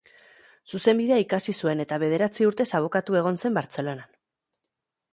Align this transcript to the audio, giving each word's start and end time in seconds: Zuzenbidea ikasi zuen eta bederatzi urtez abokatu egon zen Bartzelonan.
Zuzenbidea 0.71 1.19
ikasi 1.25 1.55
zuen 1.65 1.85
eta 1.85 2.01
bederatzi 2.05 2.49
urtez 2.53 2.69
abokatu 2.81 3.21
egon 3.23 3.41
zen 3.45 3.63
Bartzelonan. 3.63 4.21